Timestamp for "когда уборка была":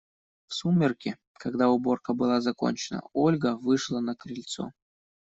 1.33-2.41